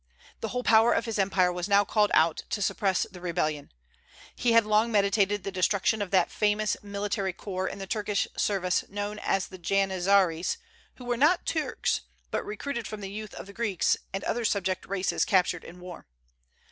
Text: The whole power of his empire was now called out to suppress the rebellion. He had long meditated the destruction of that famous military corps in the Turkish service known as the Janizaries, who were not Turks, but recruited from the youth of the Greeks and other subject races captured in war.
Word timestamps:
The 0.39 0.47
whole 0.47 0.63
power 0.63 0.93
of 0.93 1.05
his 1.05 1.19
empire 1.19 1.53
was 1.53 1.67
now 1.67 1.85
called 1.85 2.09
out 2.15 2.41
to 2.49 2.61
suppress 2.63 3.05
the 3.11 3.21
rebellion. 3.21 3.71
He 4.35 4.53
had 4.53 4.65
long 4.65 4.91
meditated 4.91 5.43
the 5.43 5.51
destruction 5.51 6.01
of 6.01 6.09
that 6.09 6.31
famous 6.31 6.75
military 6.81 7.33
corps 7.33 7.67
in 7.67 7.77
the 7.77 7.85
Turkish 7.85 8.27
service 8.35 8.83
known 8.89 9.19
as 9.19 9.45
the 9.45 9.59
Janizaries, 9.59 10.57
who 10.95 11.05
were 11.05 11.17
not 11.17 11.45
Turks, 11.45 12.01
but 12.31 12.43
recruited 12.43 12.87
from 12.87 13.01
the 13.01 13.11
youth 13.11 13.35
of 13.35 13.45
the 13.45 13.53
Greeks 13.53 13.95
and 14.11 14.23
other 14.23 14.43
subject 14.43 14.87
races 14.87 15.23
captured 15.23 15.63
in 15.63 15.79
war. 15.79 16.07